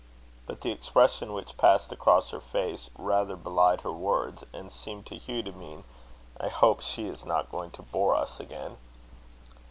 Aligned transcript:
But 0.47 0.61
the 0.61 0.71
expression 0.71 1.31
which 1.31 1.57
passed 1.57 1.91
across 1.91 2.31
her 2.31 2.39
face, 2.39 2.89
rather 2.97 3.35
belied 3.35 3.81
her 3.81 3.91
words, 3.91 4.43
and 4.51 4.71
seemed 4.71 5.05
to 5.05 5.15
Hugh 5.15 5.43
to 5.43 5.51
mean: 5.51 5.83
"I 6.39 6.47
hope 6.47 6.81
she 6.81 7.05
is 7.05 7.23
not 7.23 7.51
going 7.51 7.69
to 7.69 7.83
bore 7.83 8.15
us 8.15 8.39
again." 8.39 8.77